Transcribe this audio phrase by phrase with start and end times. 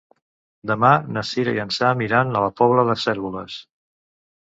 [0.71, 3.63] Demà na Cira i en Sam iran a la Pobla de Cérvoles.